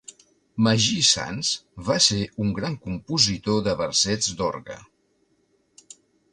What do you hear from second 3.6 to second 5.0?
de versets d'orgue.